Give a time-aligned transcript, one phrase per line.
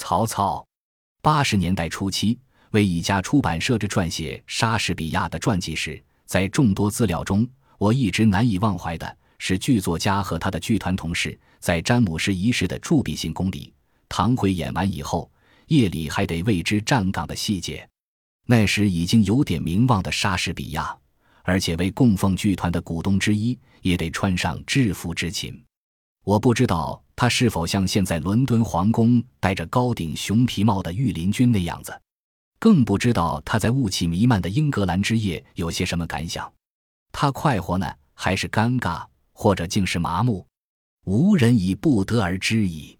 [0.00, 0.64] 曹操，
[1.20, 2.38] 八十年代初期
[2.70, 7.44] 为一家出版社之撰写莎士比亚的传记时，在众多资料中，
[7.78, 13.74] 我一直难以忘怀的是剧作家和他的剧团同事在詹姆士一世的铸笔性功力。
[14.08, 15.28] 堂会演完以后，
[15.66, 17.86] 夜里还得为之站岗的细节。
[18.46, 20.96] 那时已经有点名望的莎士比亚，
[21.42, 25.60] 而且为供奉剧团的股东之一，也得穿上制服执勤。
[26.22, 32.00] 我不知道他是否像现在伦敦皇宫戴着高顶熊皮帽的御林军那样子，
[32.60, 36.48] 更不知道他在雾气弥漫的英格兰之夜有些什么感想。
[37.10, 40.46] 他快活呢，还是尴尬，或者竟是麻木？
[41.06, 42.96] 无人已不得而知矣。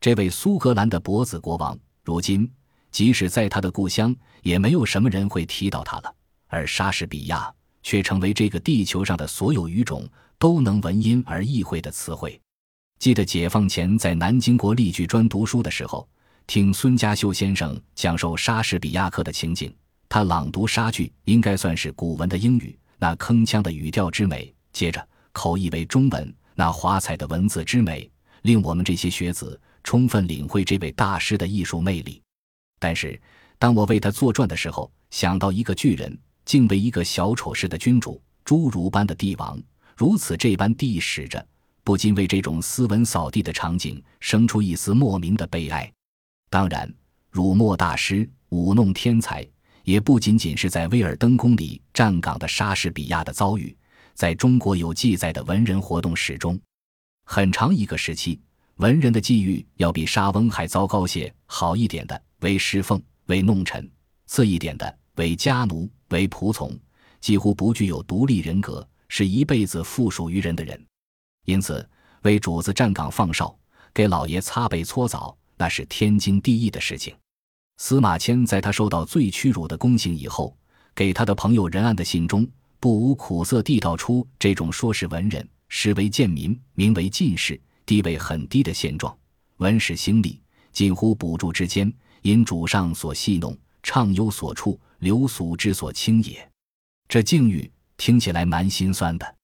[0.00, 2.50] 这位苏格兰的伯子国王，如今
[2.90, 6.12] 即使在他的故乡，也没有什么人会提到他了。
[6.48, 7.48] 而莎士比亚
[7.84, 10.04] 却成为这个地球上的所有语种
[10.36, 12.41] 都能闻音而意会的词汇。
[13.02, 16.08] 记得解放前在南京国立剧专读书的时候，
[16.46, 19.74] 听孙家秀先生讲授莎士比亚课的情景。
[20.08, 28.08] 他朗读莎剧，应该算是古文的英语，那铿锵的语调之美；接着口译为中文，那华彩的文字之美，
[28.42, 32.22] 令我们这些学子充分领会这位大师的艺术魅力。
[32.78, 33.20] 但是，
[33.58, 39.60] 当我为他作传的时候，想到一个巨人竟为一个小丑式的君主、侏儒般的帝王，
[39.96, 41.44] 如此这般地使着。
[41.84, 45.92] 不禁为这种斯文扫地的场景生出一丝莫名的悲哀。
[46.48, 46.92] 当然，
[47.30, 49.46] 辱没大师、舞弄天才，
[49.84, 53.76] 也不仅仅是在威尔登宫里站岗的莎士比亚的遭遇。
[54.14, 56.60] 在中国有记载的文人活动史中，
[57.24, 58.38] 很长一个时期，
[58.76, 61.32] 文人的际遇要比莎翁还糟糕些。
[61.46, 63.82] 好一点的为侍奉、为弄臣；
[64.26, 66.78] 次一点的为家奴、为仆从，
[67.20, 70.78] 几乎不具有独立人格，是一辈子附属于人的人。
[71.44, 71.88] 因此，
[72.22, 73.56] 为主子站岗放哨，
[73.92, 77.14] 给老爷擦背搓澡，那是天经地义的事情。
[77.78, 80.56] 司马迁在他受到最屈辱的宫刑以后，
[80.94, 82.46] 给他的朋友任安的信中，
[82.78, 89.16] 不无苦涩地道出这种说是文人，实为贱民，名为进士，地位很低的现状。
[89.56, 90.40] 文史兴利，
[90.72, 91.92] 近乎补助之间，
[92.22, 96.48] 因主上所戏弄，畅优所处，流俗之所轻也。
[97.08, 99.36] 这境遇听起来蛮心酸的。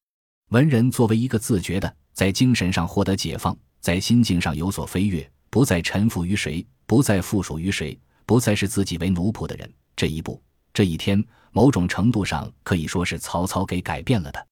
[0.50, 10.42] 文人作为一个自觉的，在精神上获得解放，在心境上有所飞跃，不再臣服于谁，不再附属于谁，不再视自己为奴仆的人，这一步，
[10.72, 11.22] 这一天，
[11.52, 14.46] 某种程度上可以说是曹操给改变了的。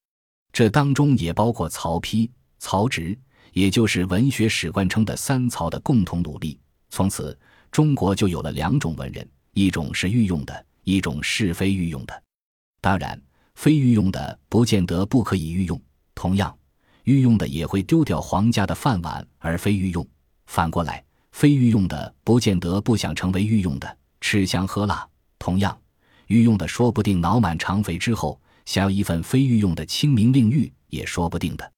[0.53, 2.28] 这当中也包括曹丕、
[2.59, 3.19] 曹植，
[3.55, 6.61] 也就是文学史官称的三曹的共同努力。
[6.91, 7.39] 从此，
[7.71, 12.23] 中国就有了两种文人：一种是御用的，一种是非御用的。
[12.83, 13.19] 当然，
[13.55, 15.81] 非御用的不见得不可以御用。
[16.16, 16.59] 同样，
[17.04, 20.04] 御用的也会丢掉皇家的饭碗，而非御用。
[20.47, 25.06] 反过来，非御用的不见得不想成为御用的，吃香喝辣。
[25.38, 25.78] 同样，
[26.28, 31.71] 御用的说不定脑满肠肥之后，想要一份非御用的清明令誉，也说不定的。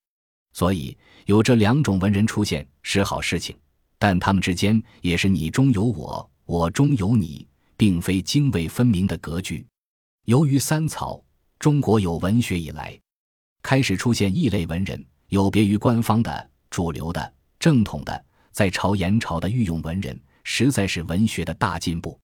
[0.53, 3.55] 所以，有这两种文人出现是好事情，
[3.97, 7.45] 但他们之间也是你中有我，我中有你，
[7.75, 9.65] 并非泾渭分明的格局。
[10.25, 11.21] 由于三曹，
[11.59, 12.97] 中国有文学以来。
[13.61, 22.19] 开始出现异类文人，有别于官方的、主流的、正统的，在朝言朝的御用文人，实在是文学的大进步。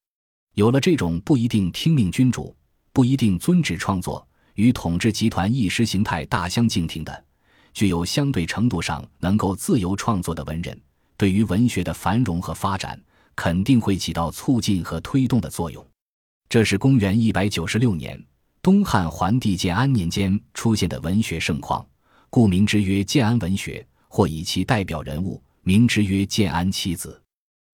[0.53, 2.55] 有了这种不一定听命君主、
[2.93, 7.25] 不一定遵旨创作，与统治集团意识形态大相径庭的，
[7.73, 10.79] 具有相对程度上能够自由创作的文人，
[11.17, 12.97] 对于文学的繁荣和发展，
[13.35, 15.85] 肯定会起到促进和推动的作用。
[16.47, 18.23] 这是公元一百九十六年。
[18.65, 21.85] 东汉桓帝建安年间出现的文学盛况，
[22.31, 27.21] 故名之曰建安文学，或以其代表人物名之曰建安七子。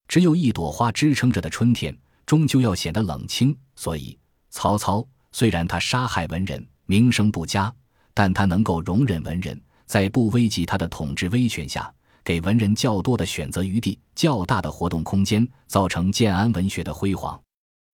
[0.09, 3.57] 只有一朵花支撑着的春天，终究要显得冷清。
[3.73, 4.19] 所以，
[4.49, 7.73] 曹操虽然他杀害文人，名声不佳，
[8.13, 11.89] 但他能够容忍文人，在不危及他的统治威权下，
[12.21, 17.41] 给文人较多的选择余地、较大的活动空间，造成建安文学的辉煌。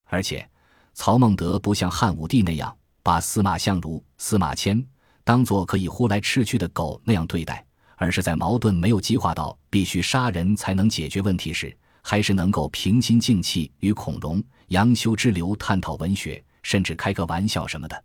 [0.06, 0.50] 而且，
[0.96, 2.76] 曹孟德不像汉武帝那样。
[3.08, 4.86] 把司马相如、司马迁
[5.24, 7.66] 当作可以呼来吃去的狗那样对待，
[7.96, 18.04] 而是在矛盾没有激化到必须杀人才能解决问题时，还是能够平心静气与孔融、杨修之流探讨文学，甚至开个玩笑什么的，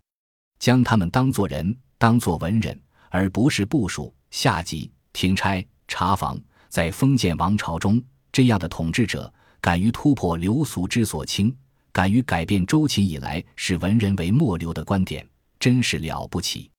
[0.57, 6.39] 将他们当作人，当作文人，而不是部署、下级、停差、查房。
[6.69, 8.01] 在封建王朝中，
[8.31, 9.29] 这样的统治者
[9.59, 11.53] 敢于突破流俗之所轻。
[11.93, 15.25] 敢于改变周秦以来视文人为末流的观点，
[15.59, 16.69] 真是了不起。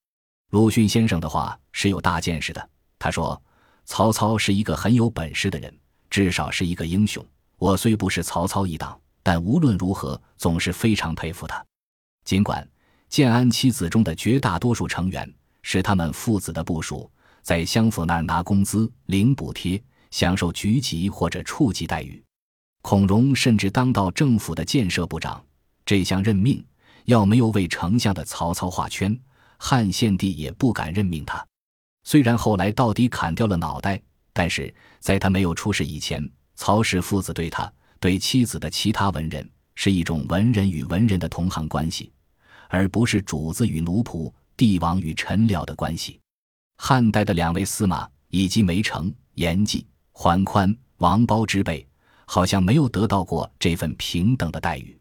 [0.51, 2.69] 鲁迅先生的话是有大见识的。
[2.99, 3.41] 他说
[3.87, 5.73] ：“曹操是一个很有本事的人，
[6.11, 7.25] 至少是一个英雄。
[7.59, 11.65] 我虽不是曹操一党，但无论如何总是非常佩服他。
[12.25, 12.67] 尽管
[13.09, 15.33] 建安七子中的绝大多数成员
[15.63, 17.09] 是他们父子的部属，
[17.43, 22.24] 在相府那儿拿工资、领补贴、享受局级或者处级待遇，
[22.85, 25.43] 孔融甚至当到政府的建设部长。
[25.87, 26.63] 这项任命
[27.07, 29.19] 要没有为丞相的曹操画圈，
[29.57, 31.43] 汉献帝也不敢任命他。
[32.03, 33.99] 虽然后来到底砍掉了脑袋，
[34.35, 42.13] 但是在他没有出事以前，曹氏父子对他、对妻子的其他文人是一种文人与文人的同行关系，
[42.69, 46.21] 而不是主子与奴仆、帝王与臣僚的关系。
[46.77, 51.87] 汉代的两位司马以及梅城、严济、桓宽、王褒之辈，
[52.27, 54.99] 好像没有得到过这份平等的待遇。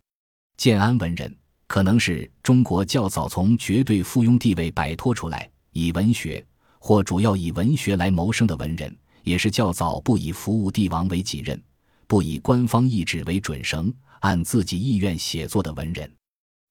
[0.57, 1.35] 建安文人
[1.67, 6.45] 可能是中国较早从绝对附庸地位摆脱出来，以文学
[6.79, 11.61] 或主要以文学来谋生的文人，也是较早不以服务帝王为己任，
[12.07, 16.11] 不以官方意志为准绳，按自己意愿写作的文人。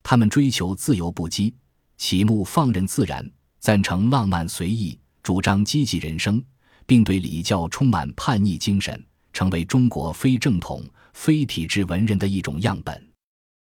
[0.02, 1.52] 他们追求自由不羁，
[1.96, 3.28] 启目放任自然，
[3.58, 6.42] 赞成浪漫随意，主张积极人生，
[6.86, 10.84] 并对礼教充满叛逆精神，成为中国非正统、
[11.14, 13.08] 非体制文人的一种样本。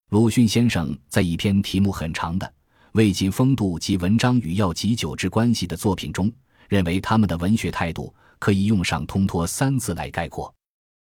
[0.10, 2.46] 鲁迅先生在一篇题目很长的
[2.94, 6.32] 《魏晋风度及文章与药及酒之关系》的作品中，
[6.68, 10.54] 认为他们的文学态度可以用上“通脱”三字来概括。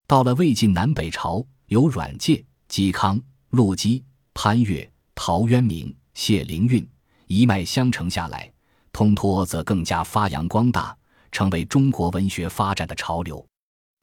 [0.09, 3.21] 到了魏晋南北朝，有阮介、嵇康、
[3.51, 4.05] 陆机、
[4.35, 6.85] 潘岳、陶渊明、谢灵运
[7.29, 8.53] 一脉相承下来，
[8.93, 10.97] 通脱则更加发扬光大，
[11.31, 13.45] 成为中国文学发展的潮流。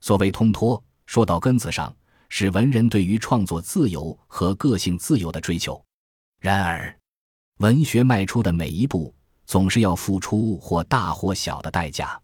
[0.04, 1.96] 所谓通脱，说到根子上。
[2.28, 5.82] 是文人对于创作自由和个性自由的追求。
[6.42, 6.94] 然而，
[7.60, 9.14] 文学迈出的每一步
[9.46, 12.20] 总是要付出或大或小的代价。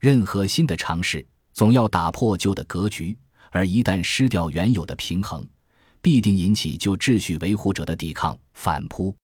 [0.00, 3.16] 任何新的尝试总要打破旧的格局，
[3.52, 5.48] 而一旦失掉原有的平衡，
[6.02, 9.16] 必定引起旧秩序维护者的抵抗反扑。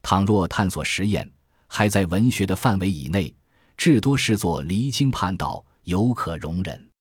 [0.00, 1.28] 倘若探索实验
[1.66, 3.34] 还在文学的范围以内，
[3.76, 6.91] 至多视作离经叛道，有可容忍。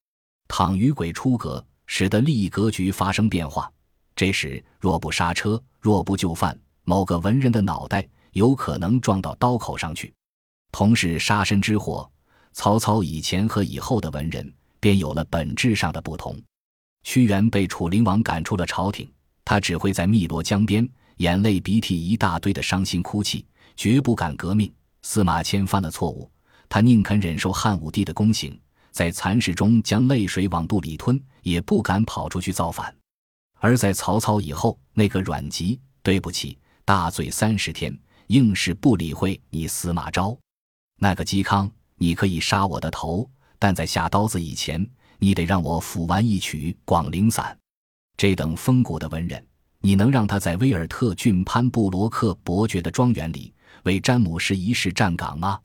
[0.52, 1.66] 倘与鬼出格。
[1.94, 3.70] 使得利益格局发生变化，
[4.16, 10.14] 这时若不刹车，若不就范，某个文人的脑袋有可能撞到刀口上去。
[10.72, 12.10] 同是杀身之祸，
[12.54, 14.50] 曹操以前和以后的文人
[14.80, 16.42] 便有了本质上的不同。
[17.04, 19.12] 屈原被楚灵王赶出了朝廷，
[19.44, 20.88] 他只会在汨罗江边
[21.18, 23.46] 眼泪鼻涕一大堆的伤心哭泣，
[23.76, 24.74] 绝不敢革命。
[25.02, 26.32] 司马迁犯了错误，
[26.70, 28.58] 他宁肯忍受汉武帝的宫刑。
[28.92, 32.94] 在蚕食中将泪水往肚里吞，也不敢跑出去造反。
[33.60, 37.98] 而在曹操以后，那个阮籍，对不起，大醉三十天，
[38.28, 40.38] 硬是不理会你司马昭；
[40.98, 44.86] 那个嵇康，你可以杀我的头，但在下刀子以前，
[45.20, 47.46] 你得让我抚完一曲《广陵散》。
[48.18, 49.46] 这等风骨的文人，
[49.80, 53.54] 你能让他在威尔特郡潘布罗克伯爵的庄园里
[53.84, 55.60] 为詹姆士一世站岗吗？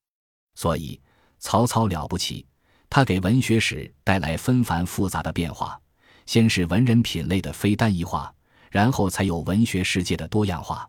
[0.54, 1.00] 所以，
[1.38, 2.46] 曹操了不起。
[2.88, 5.80] 他给文学史带来纷繁复杂的变化，
[6.24, 8.32] 先是文人品类的非单一化，
[8.70, 10.88] 然后才有文学世界的多样化。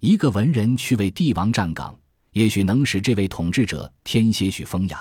[0.00, 1.98] 一个文人去为帝王站岗，
[2.32, 4.98] 也许能使这位统治者添些许风雅；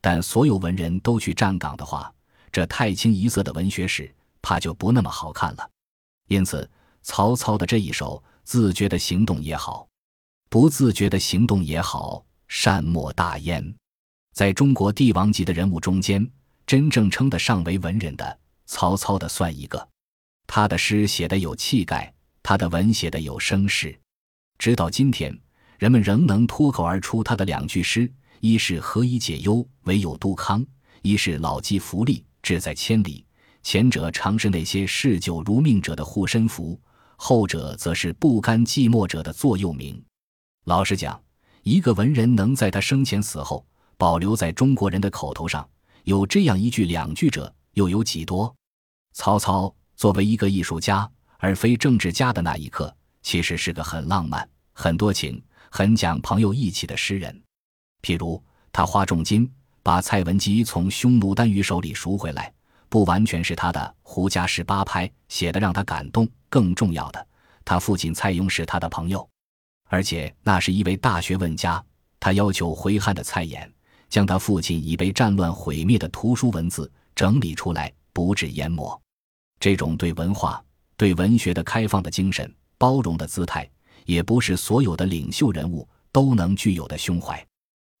[0.00, 2.12] 但所有文人都去站岗的话，
[2.50, 5.70] 这太清一色的文学史怕就不那么好看了。
[6.28, 6.68] 因此，
[7.02, 9.86] 曹操的这一手，自觉的行动也好，
[10.48, 13.74] 不自觉的行动也好，善莫大焉。
[14.32, 16.26] 在中国帝王级的人物中间，
[16.66, 19.88] 真正称得上为文人的，曹操的算一个。
[20.46, 22.12] 他的诗写得有气概，
[22.42, 23.98] 他的文写得有声势。
[24.58, 25.38] 直到今天，
[25.78, 28.10] 人们仍能脱口而出他的两句诗：
[28.40, 30.64] 一是“何以解忧，唯有杜康”；
[31.02, 33.24] 一是“老骥伏枥，志在千里”。
[33.62, 36.80] 前者常是那些嗜酒如命者的护身符，
[37.16, 40.02] 后者则是不甘寂寞者的座右铭。
[40.64, 41.22] 老实讲，
[41.62, 43.64] 一个文人能在他生前死后，
[44.02, 45.64] 保留在中国人的口头上
[46.02, 48.52] 有这样一句两句者，又有几多？
[49.12, 52.92] 曹操作为一个艺术家而非政治家的那一刻，
[53.22, 55.40] 其实是个很浪漫、很多情、
[55.70, 57.40] 很讲朋友义气的诗人。
[58.02, 58.42] 譬如
[58.72, 59.48] 他花重金
[59.84, 62.52] 把蔡文姬从匈奴单于手里赎回来，
[62.88, 67.24] 不完全是他的《胡笳十八拍》写的让他感动，更重要的，
[67.64, 69.30] 他父亲蔡邕是他的朋友，
[69.88, 71.80] 而且那是一位大学问家。
[72.18, 73.70] 他要求回汉的蔡琰。
[74.12, 79.00] 将他父亲已被战乱毁灭的图书文字整理出来，不致淹没。
[79.58, 80.62] 这种对文化、
[80.98, 83.66] 对文学的开放的精神、包容的姿态，
[84.04, 87.42] 也不是所有的领袖人物都能具有的胸怀。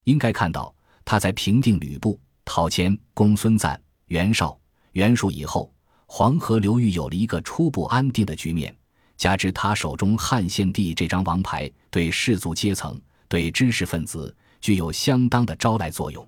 [0.04, 4.60] 应该看到，他在平定吕布、讨钱公孙瓒、袁绍、
[4.92, 5.72] 袁术以后，
[6.04, 8.76] 黄河流域有了一个初步安定的局面。
[9.16, 16.26] 加之他手中汉献帝这张王牌，对士族阶层、对知识分子具有相当的招来作用。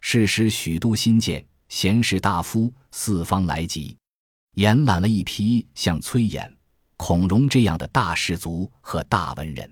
[0.00, 3.96] 是时许都新建，贤士大夫四方来集，
[4.54, 6.50] 延揽了一批像崔琰、
[6.96, 9.70] 孔融这样的大士族和大文人，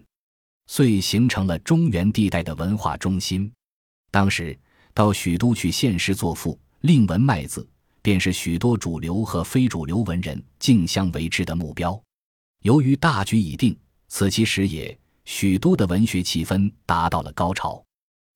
[0.67, 3.53] 遂形成了中原地带的文化中心。
[4.11, 4.59] 当时
[4.93, 7.69] 到许都去献诗作赋、令文卖字，
[8.03, 12.01] 便是许多主流和非主流文人竞相为之的目标。
[12.63, 13.77] 由于大局已定，
[14.09, 17.77] 此其时也，许都的文学气氛达到了高潮。《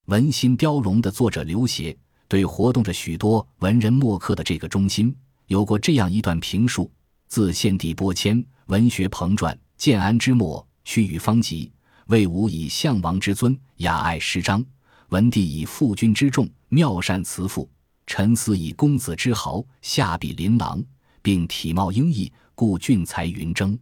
[0.08, 1.94] 文心雕龙》的作者刘勰
[2.28, 5.14] 对活动着许多文人墨客的这个中心，
[5.48, 6.90] 有过这样一段评述：
[7.26, 11.70] 自献帝播迁，文学蓬传，建安之末，趋于方极。
[12.06, 14.62] 魏武以相王之尊，雅爱诗章；
[15.10, 17.68] 文帝以父君之重，妙善辞赋；
[18.06, 20.82] 陈思以公子之豪，下笔琳琅，
[21.20, 23.78] 并体貌英逸，故俊才云蒸。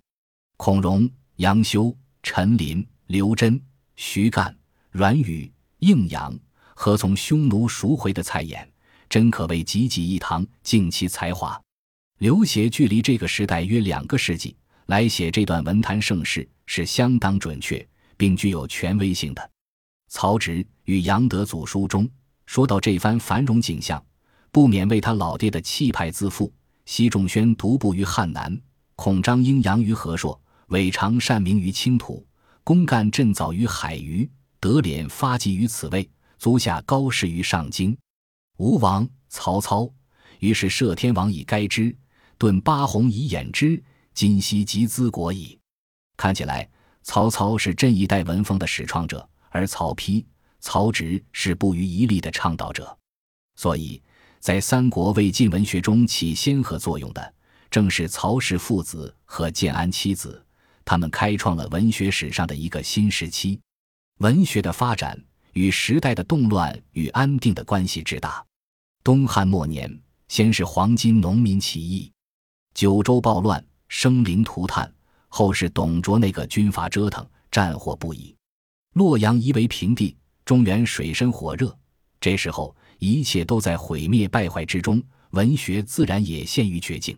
[0.56, 3.60] 孔融、杨修、陈琳、刘桢、
[3.94, 4.52] 徐干、
[4.90, 5.48] 阮宇、
[5.80, 6.38] 应阳，
[6.74, 8.66] 和从匈奴赎回的蔡琰，
[9.08, 11.60] 真可谓济济一堂，尽其才华。
[12.18, 14.56] 刘勰距离这个时代约两个世纪，
[14.86, 19.50] 来写这段文坛盛世是相当准确，并具有权威性的。
[20.08, 22.08] 曹植与杨德祖书中
[22.46, 24.02] 说到这番繁荣景象，
[24.50, 26.52] 不免为他老爹的气派自负。
[26.86, 28.58] 奚仲宣独步于汉南，
[28.94, 30.40] 孔张英扬于河朔。
[30.68, 32.26] 韦常善名于青土，
[32.64, 34.28] 公干振早于海隅，
[34.66, 37.96] 德敛发迹于此位，足下高士于上京。
[38.56, 39.88] 吴王曹操
[40.40, 41.96] 于是摄天王以该之，
[42.36, 43.80] 顿八纮以掩之，
[44.12, 45.56] 今夕即资国矣。
[46.16, 46.68] 看起来，
[47.04, 50.24] 曹操是这一代文风的始创者，而曹丕、
[50.58, 52.98] 曹植是不遗余力的倡导者。
[53.54, 54.02] 所以
[54.40, 57.34] 在三国魏晋文学中起先河作用的，
[57.70, 60.44] 正是曹氏父子和建安七子。
[60.84, 63.60] 他们开创了文学史上的一个新时期，
[64.18, 68.42] 文学的发展与时代的动乱与安定的关系之大。
[69.04, 72.10] 东汉末年，先是黄巾农民起义，
[72.72, 74.88] 九州暴乱，生灵涂炭；
[75.28, 78.34] 后是董卓那个军阀折腾，战火不已，
[78.94, 81.76] 洛阳夷为平地，中原水深火热。
[82.18, 87.14] 这时候，一切都在毁灭败坏之中，文学自然也陷于绝境。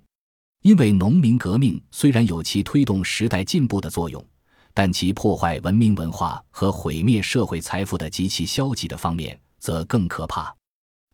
[0.62, 4.23] 因为农民革命虽然有其推动时代进步的作用，
[4.75, 10.54] 但其破坏文明文化和毁灭社会财富的极其消极的方面则更可怕。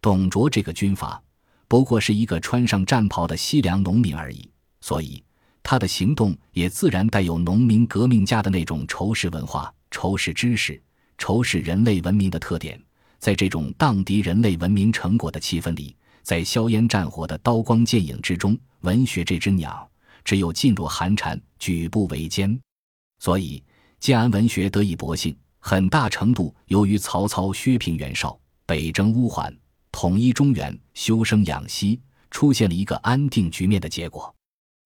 [0.01, 1.23] 董卓这个军阀
[1.67, 5.23] 不过是一个穿上战袍的西凉农民而已，所以
[5.63, 10.81] 他的行动也自然带有农民革命家的那种仇视文化、仇视知识、
[11.19, 12.81] 仇视人类文明的特点。
[13.19, 15.97] 在这种荡涤人类文明成果的气氛里。
[16.23, 19.87] 在硝烟战火的刀光剑影之中，文学这只鸟
[20.25, 22.59] 只有噤若寒蝉，举步维艰。
[23.19, 23.63] 所以，
[24.01, 29.57] 建安文学得以勃兴，很大程度由于曹操削平袁绍，北征乌桓，
[29.91, 34.35] 统一中原，修生养息，出现了一个安定局面的结果。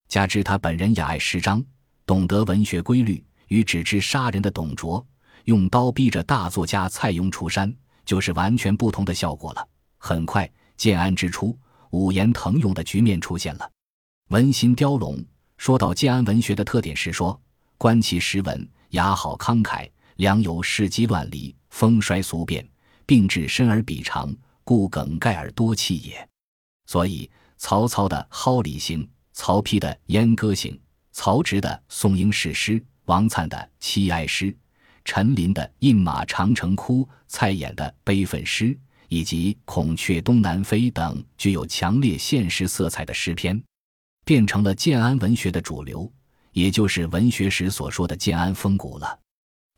[0.07, 1.63] 加之他本人雅爱诗章，
[2.05, 5.05] 懂得文学规律，与只知杀人的董卓
[5.45, 7.73] 用刀逼着大作家蔡邕出山，
[8.05, 9.67] 就是完全不同的效果了。
[9.97, 10.49] 很快。
[10.77, 11.53] 建安之初，
[11.89, 13.69] 五言腾涌的局面出现了。
[14.29, 15.21] 文心雕龙
[15.57, 17.37] 说到建安文学的特点是说：
[17.79, 22.67] 观其诗文，雅好慷慨，良有世机乱离，风衰俗变，
[23.05, 26.27] 并至深而笔长，故梗概而多气也。
[26.87, 30.73] 所以，曹操的《蒿里行》，曹丕的《燕歌行》，
[31.13, 34.51] 曹植的《宋英士诗》，王粲的《七哀诗》，
[35.05, 38.65] 陈琳的《饮马长城哭》，蔡琰的《悲愤诗》。
[39.07, 43.59] 以及《孔雀东南飞》等具有强烈现实色彩的诗篇，
[44.23, 46.13] 变成了建安文学的主流，
[46.59, 49.17] 也就是文学史所说的建安风骨了。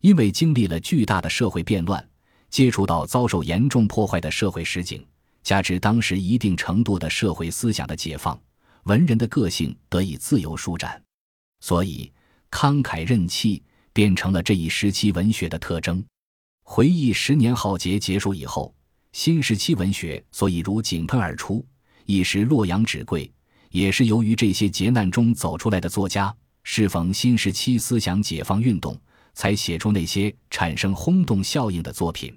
[0.02, 2.04] 因为经历了巨大的社会变乱，
[2.50, 5.06] 接触到遭受严重破坏的社会实景，
[5.44, 8.40] 加之当时一定程度的社会思想的解放，
[8.86, 11.00] 文人的个性得以自由舒展，
[11.60, 12.12] 所以
[12.50, 13.62] 慷慨任气
[13.94, 16.04] 变成了这一时期文学的特征。
[16.64, 18.74] 回忆十年浩劫结束以后。
[19.14, 21.66] 新时期文学所以如井喷而出，
[22.06, 23.30] 一时洛阳纸贵，
[23.70, 29.00] 也是由于这些劫难中走出来的作家适逢新时期思想解放运动，
[29.34, 32.36] 才写出那些产生轰动效应的作品。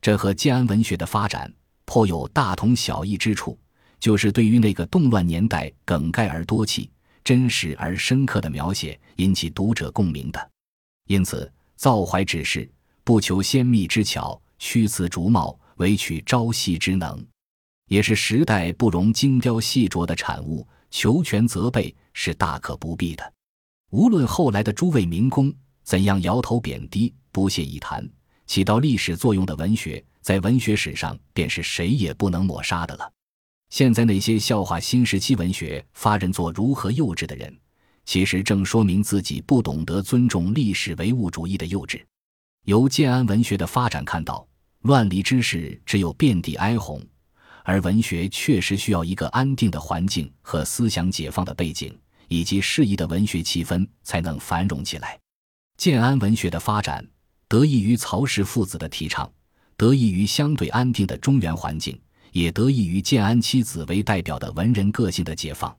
[0.00, 1.52] 这和建安文学的发展
[1.84, 3.58] 颇有大同小异之处，
[4.00, 6.90] 就是对于那个动乱年代梗概而多气、
[7.22, 10.50] 真实而深刻的描写，引起读者共鸣的。
[11.06, 12.70] 因此，造怀之士
[13.04, 15.58] 不求鲜密之巧，虚词逐茂。
[15.76, 17.26] 唯取朝夕之能，
[17.88, 23.32] 也是时代不容精雕细琢的产物，求全责备是大可不必的。
[23.92, 28.08] 无论后来的诸位名工怎样摇头贬低、不屑一谈，
[28.46, 33.12] 起到历史作用的文学，在文学史上便是谁也不能抹杀的了。
[33.68, 37.54] 现在那些笑话新时期文学发人作如何幼稚的人，
[38.06, 42.02] 其实正说明自己不懂得尊重历史唯物主义的幼稚。
[42.64, 44.48] 由建安文学的发展看到，
[44.84, 46.98] 乱离之势只有遍地哀鸿，
[47.62, 51.94] 而文学确实需要一个安定的环境和思想解放的背景。
[52.32, 55.18] 以及适宜的文学气氛才能繁荣起来。
[55.76, 57.06] 建安文学的发展
[57.46, 59.30] 得益于曹氏父子的提倡，
[59.76, 65.76] 得益于相对安定的中原环境，也得益于建安七子为代表的文人个性的解放。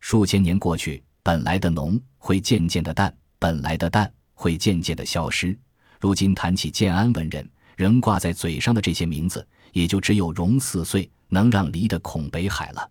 [0.00, 5.56] 数千年过去，本来的浓会渐渐的淡，本来的淡会渐渐的消失。
[6.00, 7.46] 如今谈起建安文人，
[7.76, 12.90] 仍挂在嘴上的这些名字，也就只有荣四岁能让离的孔北海了。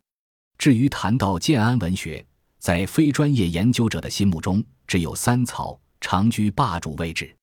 [0.60, 2.24] 至于谈到建安文学，
[2.62, 7.36] 在非专业研究者的心目中，只有三曹常居霸主位置。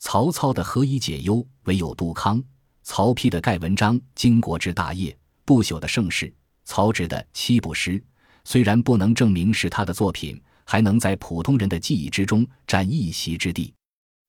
[0.00, 2.40] 曹操的何以解忧，唯有杜康；
[2.82, 6.26] 曹丕的盖文章，经国之大业，不朽的盛世；
[6.64, 8.02] 曹植的七步诗，
[8.42, 13.72] 虽然不能证明是他的作品，还能在普通人的记忆之中占一席之地。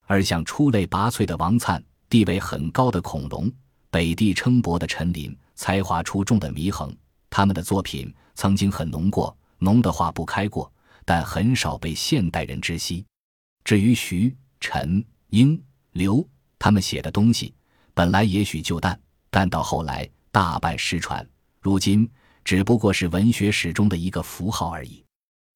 [0.06, 3.51] 而像出类拔萃的王粲，地位很高的孔融，
[3.89, 6.96] 北地称伯的陈琳，才华出众的祢衡，
[7.27, 9.36] 他们的作品曾经很浓过。
[9.60, 10.72] 浓的话不开过，
[11.06, 13.06] 但很少被现代人知悉。
[13.64, 15.62] 至于徐、陈、英、
[15.92, 16.26] 刘
[16.60, 17.54] 他们写的东西，
[17.94, 19.00] 本来也许就淡，
[19.30, 21.28] 但到后来大半失传，
[21.60, 22.10] 如今
[22.44, 25.04] 只不过是文学史中的一个符号而已。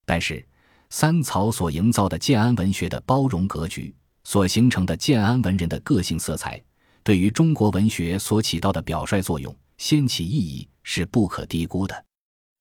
[0.05, 0.45] 但是
[0.89, 6.61] 三曹所营造的建安文学的包容格局，所形成的建安文人的个性色彩，
[7.03, 12.05] 对于中国文学所起到的表率作用、掀起意义是不可低估的。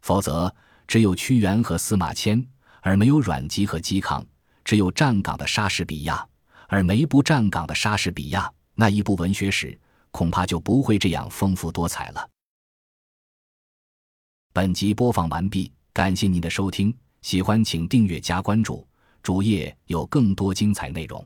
[0.02, 0.54] 否则。
[0.90, 2.44] 只有屈原和司马迁，
[2.80, 4.20] 而没有阮籍和嵇康；
[4.64, 6.26] 只有站岗的莎士比亚，
[6.66, 9.78] 而没不站岗的莎士比亚，那一部文学史
[10.10, 12.28] 恐怕就不会这样丰富多彩了。
[14.52, 18.84] 本集播放完毕，感谢您的收听，喜欢请订阅加关注，
[19.22, 21.24] 主页有更多精彩内容。